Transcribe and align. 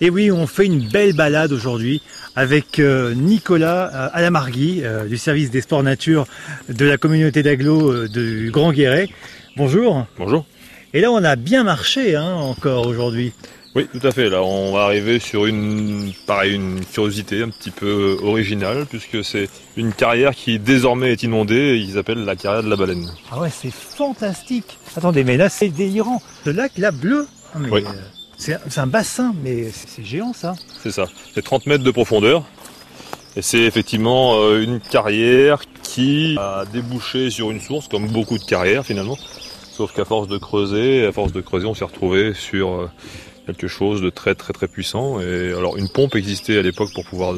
Et 0.00 0.10
oui, 0.10 0.32
on 0.32 0.48
fait 0.48 0.66
une 0.66 0.88
belle 0.88 1.12
balade 1.14 1.52
aujourd'hui 1.52 2.02
avec 2.34 2.80
euh, 2.80 3.14
Nicolas 3.14 3.92
euh, 3.94 4.08
Alamargui 4.12 4.80
euh, 4.82 5.04
du 5.04 5.16
service 5.16 5.52
des 5.52 5.60
sports 5.60 5.84
nature 5.84 6.26
de 6.68 6.84
la 6.84 6.96
communauté 6.96 7.44
d'agglo 7.44 8.08
du 8.08 8.50
Grand 8.52 8.72
Guéret. 8.72 9.08
Bonjour. 9.56 10.04
Bonjour. 10.18 10.46
Et 10.94 11.00
là, 11.00 11.12
on 11.12 11.22
a 11.22 11.36
bien 11.36 11.62
marché 11.62 12.16
hein, 12.16 12.34
encore 12.34 12.88
aujourd'hui. 12.88 13.34
Oui, 13.76 13.86
tout 13.86 14.04
à 14.04 14.10
fait. 14.10 14.30
Là, 14.30 14.42
on 14.42 14.72
va 14.72 14.82
arriver 14.82 15.20
sur 15.20 15.46
une, 15.46 16.12
pareil, 16.26 16.56
une 16.56 16.84
curiosité 16.84 17.44
un 17.44 17.50
petit 17.50 17.70
peu 17.70 18.18
originale, 18.20 18.86
puisque 18.90 19.24
c'est 19.24 19.48
une 19.76 19.92
carrière 19.92 20.34
qui 20.34 20.58
désormais 20.58 21.12
est 21.12 21.22
inondée. 21.22 21.54
Et 21.54 21.76
ils 21.76 21.98
appellent 21.98 22.24
la 22.24 22.34
carrière 22.34 22.64
de 22.64 22.68
la 22.68 22.74
baleine. 22.74 23.08
Ah 23.30 23.38
ouais, 23.38 23.50
c'est 23.50 23.72
fantastique. 23.72 24.76
Attendez, 24.96 25.22
mais 25.22 25.36
là, 25.36 25.48
c'est 25.48 25.68
délirant. 25.68 26.20
Ce 26.44 26.50
lac 26.50 26.72
là 26.78 26.90
bleu. 26.90 27.28
Ah, 27.54 27.58
mais, 27.60 27.70
Oui. 27.70 27.84
C'est 28.36 28.78
un 28.78 28.86
bassin, 28.86 29.34
mais 29.42 29.70
c'est 29.70 30.04
géant 30.04 30.32
ça. 30.32 30.54
C'est 30.82 30.90
ça. 30.90 31.06
C'est 31.34 31.42
30 31.42 31.66
mètres 31.66 31.84
de 31.84 31.90
profondeur. 31.90 32.44
Et 33.36 33.42
c'est 33.42 33.62
effectivement 33.62 34.36
euh, 34.36 34.62
une 34.62 34.80
carrière 34.80 35.62
qui 35.82 36.36
a 36.38 36.64
débouché 36.72 37.30
sur 37.30 37.50
une 37.50 37.60
source, 37.60 37.88
comme 37.88 38.06
beaucoup 38.08 38.38
de 38.38 38.44
carrières 38.44 38.84
finalement. 38.84 39.16
Sauf 39.72 39.92
qu'à 39.92 40.04
force 40.04 40.28
de 40.28 40.38
creuser, 40.38 41.04
à 41.06 41.12
force 41.12 41.32
de 41.32 41.40
creuser, 41.40 41.66
on 41.66 41.74
s'est 41.74 41.84
retrouvé 41.84 42.32
sur 42.34 42.72
euh, 42.72 42.90
quelque 43.46 43.66
chose 43.66 44.00
de 44.00 44.10
très 44.10 44.34
très 44.34 44.52
très 44.52 44.68
puissant. 44.68 45.20
Et 45.20 45.48
alors 45.48 45.76
une 45.76 45.88
pompe 45.88 46.14
existait 46.14 46.58
à 46.58 46.62
l'époque 46.62 46.92
pour 46.94 47.04
pouvoir 47.04 47.34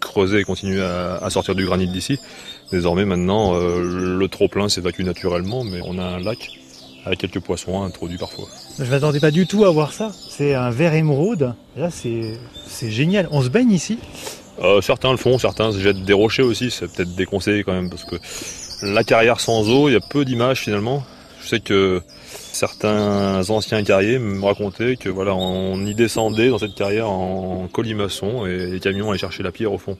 creuser 0.00 0.40
et 0.40 0.44
continuer 0.44 0.82
à, 0.82 1.16
à 1.16 1.28
sortir 1.28 1.54
du 1.54 1.66
granit 1.66 1.86
d'ici. 1.86 2.18
Désormais 2.72 3.04
maintenant, 3.04 3.54
euh, 3.54 4.16
le 4.18 4.28
trop 4.28 4.48
plein 4.48 4.68
s'évacue 4.68 5.02
naturellement, 5.02 5.64
mais 5.64 5.80
on 5.84 5.98
a 5.98 6.04
un 6.04 6.20
lac 6.20 6.38
avec 7.06 7.20
quelques 7.20 7.40
poissons 7.40 7.82
introduits 7.82 8.18
parfois. 8.18 8.46
Je 8.78 8.84
m'attendais 8.84 9.20
pas 9.20 9.30
du 9.30 9.46
tout 9.46 9.64
à 9.64 9.70
voir 9.70 9.92
ça. 9.92 10.12
C'est 10.28 10.54
un 10.54 10.70
verre 10.70 10.94
émeraude. 10.94 11.54
Là, 11.76 11.88
c'est 11.90 12.38
c'est 12.66 12.90
génial. 12.90 13.28
On 13.30 13.42
se 13.42 13.48
baigne 13.48 13.70
ici? 13.70 13.98
Euh, 14.62 14.80
certains 14.80 15.12
le 15.12 15.16
font, 15.16 15.38
certains 15.38 15.70
se 15.72 15.78
jettent 15.78 16.04
des 16.04 16.12
rochers 16.12 16.42
aussi, 16.42 16.70
c'est 16.70 16.90
peut-être 16.90 17.14
déconseillé 17.14 17.62
quand 17.62 17.74
même 17.74 17.90
parce 17.90 18.04
que 18.04 18.16
la 18.82 19.04
carrière 19.04 19.38
sans 19.38 19.68
eau, 19.68 19.88
il 19.88 19.92
y 19.92 19.96
a 19.96 20.00
peu 20.00 20.24
d'images 20.24 20.60
finalement. 20.60 21.04
Je 21.46 21.50
sais 21.50 21.60
que 21.60 22.02
certains 22.52 23.48
anciens 23.50 23.84
carriers 23.84 24.18
me 24.18 24.44
racontaient 24.44 24.96
que 24.96 25.08
voilà, 25.08 25.32
on 25.32 25.78
y 25.86 25.94
descendait 25.94 26.48
dans 26.48 26.58
cette 26.58 26.74
carrière 26.74 27.08
en 27.08 27.68
colimaçon 27.72 28.46
et 28.46 28.66
les 28.66 28.80
camions 28.80 29.10
allaient 29.10 29.18
chercher 29.20 29.44
la 29.44 29.52
pierre 29.52 29.72
au 29.72 29.78
fond. 29.78 29.96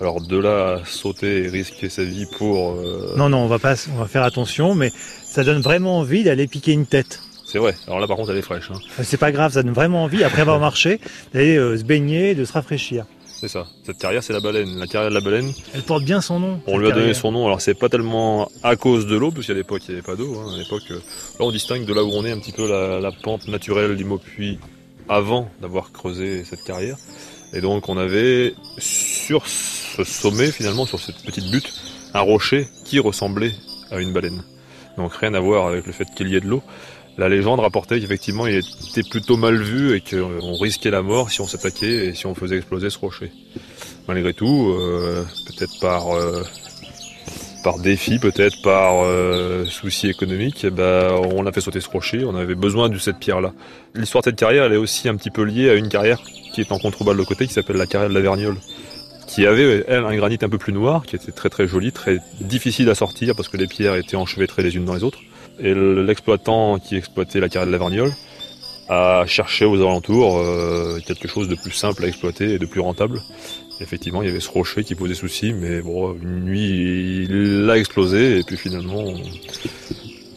Alors 0.00 0.20
de 0.20 0.38
là 0.38 0.74
à 0.74 0.84
sauter 0.86 1.44
et 1.44 1.48
risquer 1.48 1.88
sa 1.88 2.04
vie 2.04 2.26
pour 2.38 2.74
euh, 2.74 3.12
Non, 3.16 3.28
non, 3.28 3.38
on 3.38 3.48
va 3.48 3.58
pas, 3.58 3.74
on 3.92 3.98
va 3.98 4.06
faire 4.06 4.22
attention, 4.22 4.76
mais 4.76 4.92
ça 5.24 5.42
donne 5.42 5.60
vraiment 5.62 5.98
envie 5.98 6.22
d'aller 6.22 6.46
piquer 6.46 6.70
une 6.72 6.86
tête. 6.86 7.20
c'est 7.44 7.58
vrai. 7.58 7.74
Alors 7.88 7.98
là 7.98 8.06
par 8.06 8.16
contre 8.16 8.30
elle 8.30 8.38
est 8.38 8.42
fraîche. 8.42 8.70
hein. 8.72 8.78
C'est 9.02 9.16
pas 9.16 9.32
grave, 9.32 9.52
ça 9.52 9.64
donne 9.64 9.74
vraiment 9.74 10.04
envie, 10.04 10.22
après 10.22 10.42
avoir 10.42 10.60
marché, 10.70 11.00
d'aller 11.32 11.56
euh, 11.56 11.76
se 11.76 11.82
baigner, 11.82 12.36
de 12.36 12.44
se 12.44 12.52
rafraîchir. 12.52 13.04
C'est 13.40 13.48
ça. 13.48 13.66
Cette 13.84 13.98
carrière 13.98 14.22
c'est 14.22 14.32
la 14.32 14.40
baleine. 14.40 14.78
La 14.78 14.86
carrière 14.86 15.10
de 15.10 15.14
la 15.14 15.20
baleine, 15.20 15.52
Elle 15.74 15.82
porte 15.82 16.04
bien 16.04 16.20
son 16.20 16.40
nom. 16.40 16.60
On 16.66 16.78
lui 16.78 16.86
a 16.90 16.92
donné 16.92 17.14
son 17.14 17.32
nom, 17.32 17.46
alors 17.46 17.60
c'est 17.60 17.74
pas 17.74 17.88
tellement 17.88 18.48
à 18.62 18.76
cause 18.76 19.06
de 19.06 19.16
l'eau, 19.16 19.30
parce 19.30 19.46
qu'à 19.46 19.54
l'époque 19.54 19.82
il 19.88 19.92
n'y 19.92 19.98
avait 19.98 20.06
pas 20.06 20.16
d'eau. 20.16 20.38
hein. 20.38 20.54
À 20.54 20.58
l'époque, 20.58 20.82
euh, 20.90 20.96
là 20.96 21.40
on 21.40 21.50
distingue 21.52 21.84
de 21.84 21.92
là 21.92 22.02
où 22.04 22.10
on 22.12 22.24
est 22.24 22.30
un 22.32 22.38
petit 22.38 22.52
peu 22.52 22.66
la, 22.68 23.00
la 23.00 23.12
pente 23.12 23.46
naturelle 23.48 23.96
du 23.96 24.04
Maupuy 24.04 24.58
avant 25.08 25.50
d'avoir 25.60 25.92
creusé 25.92 26.44
cette 26.44 26.62
carrière. 26.64 26.96
Et 27.52 27.60
donc 27.60 27.88
on 27.88 27.98
avait 27.98 28.54
sur 28.78 29.46
ce 29.46 30.02
sommet 30.04 30.50
finalement, 30.50 30.86
sur 30.86 30.98
cette 31.00 31.22
petite 31.22 31.50
butte, 31.50 31.72
un 32.14 32.20
rocher 32.20 32.68
qui 32.84 32.98
ressemblait 32.98 33.52
à 33.90 34.00
une 34.00 34.12
baleine. 34.12 34.42
Donc 34.96 35.12
rien 35.14 35.34
à 35.34 35.40
voir 35.40 35.66
avec 35.66 35.86
le 35.86 35.92
fait 35.92 36.06
qu'il 36.16 36.28
y 36.28 36.36
ait 36.36 36.40
de 36.40 36.46
l'eau. 36.48 36.62
La 37.16 37.28
légende 37.28 37.60
rapportait 37.60 38.00
qu'effectivement 38.00 38.46
il 38.46 38.56
était 38.56 39.08
plutôt 39.08 39.36
mal 39.36 39.56
vu 39.56 39.96
et 39.96 40.00
qu'on 40.00 40.54
risquait 40.54 40.90
la 40.90 41.02
mort 41.02 41.30
si 41.30 41.40
on 41.40 41.46
s'attaquait 41.46 42.06
et 42.06 42.14
si 42.14 42.26
on 42.26 42.34
faisait 42.34 42.56
exploser 42.56 42.90
ce 42.90 42.98
rocher. 42.98 43.30
Malgré 44.08 44.34
tout, 44.34 44.74
euh, 44.78 45.24
peut-être 45.46 45.78
par 45.80 46.14
euh, 46.14 46.42
par 47.62 47.78
défi, 47.78 48.18
peut-être 48.18 48.60
par 48.62 49.02
euh, 49.02 49.64
souci 49.64 50.08
économique, 50.08 50.64
eh 50.64 50.70
ben, 50.70 51.08
on 51.34 51.46
a 51.46 51.52
fait 51.52 51.62
sauter 51.62 51.80
ce 51.80 51.88
rocher, 51.88 52.24
on 52.24 52.36
avait 52.36 52.54
besoin 52.54 52.90
de 52.90 52.98
cette 52.98 53.18
pierre-là. 53.18 53.54
L'histoire 53.94 54.22
de 54.22 54.26
cette 54.28 54.36
carrière, 54.36 54.64
elle 54.64 54.74
est 54.74 54.76
aussi 54.76 55.08
un 55.08 55.16
petit 55.16 55.30
peu 55.30 55.42
liée 55.42 55.70
à 55.70 55.74
une 55.74 55.88
carrière 55.88 56.20
qui 56.52 56.60
est 56.60 56.70
en 56.72 56.78
contrebas 56.78 57.14
de 57.14 57.22
côté, 57.22 57.46
qui 57.46 57.54
s'appelle 57.54 57.76
la 57.76 57.86
carrière 57.86 58.10
de 58.10 58.14
la 58.14 58.20
Vergnole, 58.20 58.56
qui 59.26 59.46
avait, 59.46 59.84
elle, 59.88 60.04
un 60.04 60.14
granit 60.14 60.38
un 60.42 60.48
peu 60.50 60.58
plus 60.58 60.74
noir, 60.74 61.04
qui 61.06 61.16
était 61.16 61.32
très 61.32 61.48
très 61.48 61.66
joli, 61.66 61.90
très 61.90 62.18
difficile 62.40 62.90
à 62.90 62.94
sortir 62.94 63.34
parce 63.34 63.48
que 63.48 63.56
les 63.56 63.66
pierres 63.66 63.94
étaient 63.94 64.16
enchevêtrées 64.16 64.62
les 64.62 64.76
unes 64.76 64.84
dans 64.84 64.94
les 64.94 65.02
autres. 65.02 65.20
Et 65.60 65.72
le- 65.74 66.02
l'exploitant 66.04 66.78
qui 66.78 66.96
exploitait 66.96 67.40
la 67.40 67.48
carrière 67.48 67.66
de 67.66 67.72
la 67.72 67.78
Vergnole 67.78 68.12
a 68.88 69.24
cherché 69.26 69.64
aux 69.64 69.76
alentours 69.76 70.38
euh, 70.38 70.98
quelque 71.06 71.26
chose 71.28 71.48
de 71.48 71.54
plus 71.54 71.70
simple 71.72 72.04
à 72.04 72.08
exploiter 72.08 72.54
et 72.54 72.58
de 72.58 72.66
plus 72.66 72.80
rentable. 72.80 73.20
Effectivement, 73.80 74.22
il 74.22 74.28
y 74.28 74.30
avait 74.30 74.40
ce 74.40 74.50
rocher 74.50 74.84
qui 74.84 74.94
posait 74.94 75.14
souci, 75.14 75.52
mais 75.52 75.80
bon, 75.80 76.14
une 76.22 76.44
nuit, 76.44 77.26
il 77.28 77.68
a 77.70 77.76
explosé, 77.78 78.38
et 78.38 78.42
puis 78.44 78.56
finalement, 78.56 78.98
on, 79.00 79.16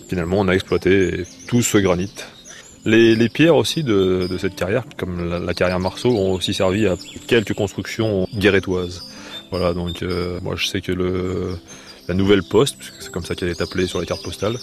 finalement, 0.07 0.37
on 0.39 0.47
a 0.47 0.53
exploité 0.53 1.23
tout 1.47 1.61
ce 1.61 1.77
granit. 1.77 2.11
Les, 2.85 3.15
les 3.15 3.29
pierres 3.29 3.55
aussi 3.57 3.83
de, 3.83 4.27
de 4.29 4.37
cette 4.37 4.55
carrière, 4.55 4.85
comme 4.97 5.29
la, 5.29 5.39
la 5.39 5.53
carrière 5.53 5.79
Marceau, 5.79 6.09
ont 6.09 6.33
aussi 6.33 6.53
servi 6.53 6.87
à 6.87 6.95
quelques 7.27 7.53
constructions 7.53 8.27
guérétoises. 8.33 9.03
Voilà, 9.51 9.73
donc 9.73 10.01
euh, 10.03 10.39
moi 10.41 10.55
je 10.55 10.67
sais 10.67 10.81
que 10.81 10.91
le, 10.93 11.57
la 12.07 12.13
nouvelle 12.13 12.43
poste, 12.43 12.77
puisque 12.77 13.01
c'est 13.01 13.11
comme 13.11 13.25
ça 13.25 13.35
qu'elle 13.35 13.49
est 13.49 13.61
appelée 13.61 13.87
sur 13.87 13.99
les 13.99 14.05
cartes 14.05 14.23
postales, 14.23 14.57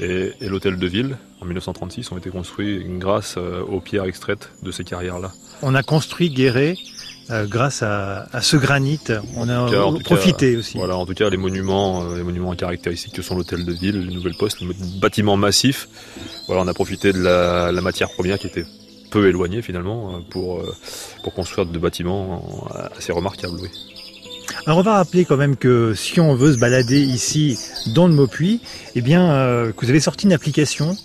et, 0.00 0.32
et 0.40 0.48
l'hôtel 0.48 0.76
de 0.76 0.86
ville, 0.86 1.16
en 1.40 1.46
1936, 1.46 2.12
ont 2.12 2.18
été 2.18 2.30
construits 2.30 2.84
grâce 2.98 3.36
euh, 3.38 3.62
aux 3.62 3.80
pierres 3.80 4.04
extraites 4.04 4.50
de 4.62 4.70
ces 4.70 4.84
carrières-là. 4.84 5.32
On 5.62 5.74
a 5.74 5.82
construit 5.82 6.30
Guéret 6.30 6.76
euh, 7.30 7.46
grâce 7.46 7.82
à, 7.82 8.26
à 8.32 8.42
ce 8.42 8.56
granit. 8.56 9.00
On 9.36 9.48
a 9.48 9.70
cas, 9.70 9.84
profité 10.04 10.56
aussi. 10.56 10.76
Voilà, 10.76 10.96
en 10.96 11.06
tout 11.06 11.14
cas, 11.14 11.30
les 11.30 11.36
monuments, 11.36 12.04
euh, 12.04 12.16
les 12.16 12.24
monuments 12.24 12.54
caractéristiques 12.54 13.14
que 13.14 13.22
sont 13.22 13.36
l'hôtel 13.36 13.64
de 13.64 13.72
ville, 13.72 14.06
les 14.06 14.14
nouvelles 14.14 14.36
postes, 14.36 14.60
le 14.60 14.74
bâtiment 15.00 15.36
massif. 15.36 15.88
Voilà, 16.46 16.62
on 16.62 16.68
a 16.68 16.74
profité 16.74 17.12
de 17.12 17.22
la, 17.22 17.72
la 17.72 17.80
matière 17.80 18.10
première 18.10 18.38
qui 18.38 18.48
était 18.48 18.64
peu 19.10 19.28
éloignée 19.28 19.60
finalement 19.60 20.22
pour 20.30 20.64
pour 21.22 21.34
construire 21.34 21.66
de 21.66 21.78
bâtiments 21.78 22.66
assez 22.96 23.12
remarquables. 23.12 23.58
Oui. 23.60 23.68
Alors 24.64 24.78
on 24.78 24.82
va 24.82 24.94
rappeler 24.94 25.24
quand 25.24 25.36
même 25.36 25.56
que 25.56 25.92
si 25.94 26.20
on 26.20 26.36
veut 26.36 26.52
se 26.52 26.58
balader 26.58 27.00
ici 27.00 27.58
dans 27.94 28.06
le 28.06 28.14
Maupuy, 28.14 28.60
eh 28.94 29.00
bien 29.00 29.28
euh, 29.32 29.72
que 29.72 29.84
vous 29.84 29.90
avez 29.90 29.98
sorti 29.98 30.26
une 30.26 30.32
application. 30.32 30.96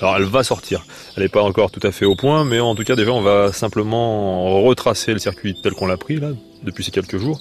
Alors 0.00 0.16
elle 0.16 0.24
va 0.24 0.42
sortir. 0.42 0.84
Elle 1.16 1.22
n'est 1.22 1.28
pas 1.28 1.42
encore 1.42 1.70
tout 1.70 1.80
à 1.82 1.92
fait 1.92 2.04
au 2.04 2.16
point, 2.16 2.44
mais 2.44 2.60
en 2.60 2.74
tout 2.74 2.84
cas 2.84 2.96
déjà 2.96 3.12
on 3.12 3.22
va 3.22 3.52
simplement 3.52 4.62
retracer 4.62 5.12
le 5.12 5.18
circuit 5.18 5.54
tel 5.62 5.72
qu'on 5.72 5.86
l'a 5.86 5.96
pris 5.96 6.16
là 6.16 6.28
depuis 6.62 6.84
ces 6.84 6.90
quelques 6.90 7.18
jours. 7.18 7.40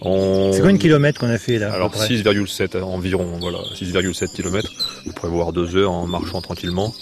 On... 0.00 0.52
C'est 0.52 0.60
combien 0.60 0.74
de 0.74 0.80
kilomètres 0.80 1.18
qu'on 1.18 1.28
a 1.28 1.38
fait 1.38 1.58
là 1.58 1.72
Alors 1.72 1.90
peu 1.90 1.98
près 1.98 2.06
6,7 2.06 2.80
environ, 2.82 3.38
voilà, 3.40 3.58
6,7 3.74 4.32
km. 4.32 4.70
On 5.06 5.10
prévoit 5.10 5.50
deux 5.50 5.76
heures 5.76 5.90
en 5.90 6.06
marchant 6.06 6.40
tranquillement. 6.40 6.92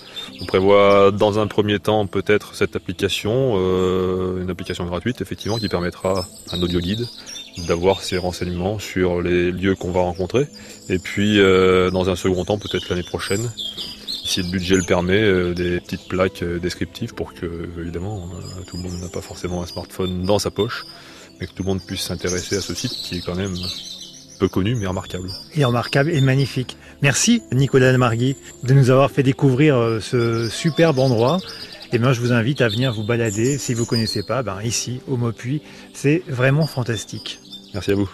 On 0.40 0.46
prévoit 0.46 1.10
dans 1.10 1.38
un 1.38 1.46
premier 1.46 1.78
temps 1.78 2.06
peut-être 2.06 2.54
cette 2.54 2.74
application, 2.74 3.54
euh, 3.56 4.42
une 4.42 4.50
application 4.50 4.86
gratuite 4.86 5.20
effectivement 5.20 5.58
qui 5.58 5.68
permettra 5.68 6.26
à 6.50 6.56
un 6.56 6.62
audio 6.62 6.80
guide 6.80 7.06
d'avoir 7.68 8.02
ces 8.02 8.18
renseignements 8.18 8.78
sur 8.78 9.22
les 9.22 9.50
lieux 9.50 9.74
qu'on 9.74 9.90
va 9.90 10.00
rencontrer. 10.00 10.46
Et 10.88 10.98
puis 10.98 11.38
euh, 11.38 11.90
dans 11.90 12.08
un 12.08 12.16
second 12.16 12.44
temps 12.44 12.58
peut-être 12.58 12.88
l'année 12.88 13.02
prochaine, 13.02 13.50
si 14.26 14.42
le 14.42 14.50
budget 14.50 14.76
le 14.76 14.82
permet, 14.82 15.22
euh, 15.22 15.54
des 15.54 15.80
petites 15.80 16.08
plaques 16.08 16.42
euh, 16.42 16.58
descriptives 16.58 17.14
pour 17.14 17.32
que 17.32 17.68
évidemment 17.78 18.28
euh, 18.34 18.62
tout 18.66 18.76
le 18.76 18.82
monde 18.82 19.00
n'a 19.00 19.08
pas 19.08 19.20
forcément 19.20 19.62
un 19.62 19.66
smartphone 19.66 20.22
dans 20.22 20.38
sa 20.38 20.50
poche, 20.50 20.84
mais 21.40 21.46
que 21.46 21.52
tout 21.52 21.62
le 21.62 21.68
monde 21.68 21.80
puisse 21.80 22.02
s'intéresser 22.02 22.56
à 22.56 22.60
ce 22.60 22.74
site 22.74 22.92
qui 22.92 23.18
est 23.18 23.20
quand 23.20 23.36
même 23.36 23.56
peu 24.38 24.48
connu 24.48 24.74
mais 24.74 24.86
remarquable. 24.86 25.30
Et 25.54 25.64
remarquable 25.64 26.10
et 26.10 26.20
magnifique. 26.20 26.76
Merci 27.02 27.42
Nicolas 27.52 27.92
Lamargui 27.92 28.36
de 28.64 28.74
nous 28.74 28.90
avoir 28.90 29.10
fait 29.10 29.22
découvrir 29.22 29.98
ce 30.00 30.48
superbe 30.48 30.98
endroit. 30.98 31.38
Et 31.92 31.98
bien 31.98 32.12
je 32.12 32.20
vous 32.20 32.32
invite 32.32 32.60
à 32.60 32.68
venir 32.68 32.92
vous 32.92 33.04
balader 33.04 33.58
si 33.58 33.72
vous 33.74 33.86
connaissez 33.86 34.22
pas. 34.22 34.42
Ben, 34.42 34.60
ici 34.62 35.00
au 35.08 35.16
Maupuy, 35.16 35.62
c'est 35.94 36.22
vraiment 36.28 36.66
fantastique. 36.66 37.38
Merci 37.72 37.92
à 37.92 37.94
vous. 37.94 38.10